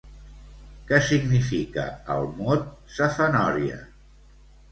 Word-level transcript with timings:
Què 0.91 1.01
significa 1.09 1.83
el 2.15 2.25
mot 2.39 2.65
safanòria? 2.97 3.77